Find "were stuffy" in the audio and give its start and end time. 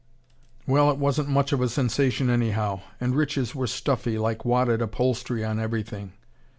3.53-4.17